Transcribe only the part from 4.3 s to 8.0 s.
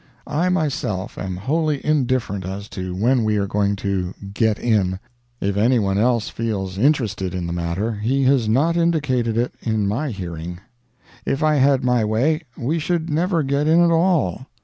"get in"; if any one else feels interested in the matter